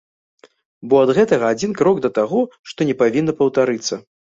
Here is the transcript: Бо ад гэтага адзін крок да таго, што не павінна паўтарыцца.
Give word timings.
Бо 0.93 1.01
ад 1.07 1.11
гэтага 1.17 1.51
адзін 1.57 1.77
крок 1.83 2.01
да 2.07 2.13
таго, 2.17 2.41
што 2.73 2.91
не 2.91 2.99
павінна 3.05 3.39
паўтарыцца. 3.45 4.05